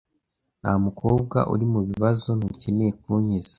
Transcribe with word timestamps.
Nta 0.61 0.73
mukobwa 0.85 1.37
uri 1.53 1.65
mubibazo, 1.73 2.29
ntukeneye 2.37 2.91
kunkiza 3.01 3.49